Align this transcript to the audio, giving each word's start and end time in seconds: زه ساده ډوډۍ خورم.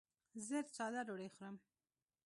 زه 0.47 0.57
ساده 0.75 1.01
ډوډۍ 1.07 1.29
خورم. 1.35 1.55